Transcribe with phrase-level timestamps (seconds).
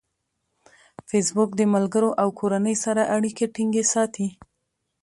[1.09, 4.27] فېسبوک د ملګرو او کورنۍ سره اړیکې ټینګې ساتي.